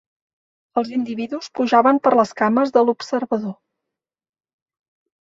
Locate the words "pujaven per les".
1.59-2.33